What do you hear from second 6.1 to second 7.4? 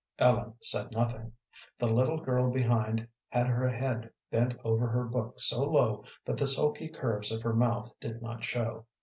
that the sulky curves